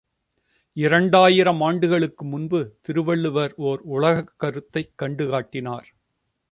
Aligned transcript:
இரண்டாயிரம் 0.77 1.61
ஆண்டுகளுக்கு 1.61 2.25
முன்பு 2.25 2.77
திருவள்ளுவர் 2.81 3.53
ஓர் 3.55 3.81
உலகக் 3.83 4.33
கருத்தைக் 4.37 4.93
கண்டு 4.95 5.29
காட்டினார். 5.29 5.87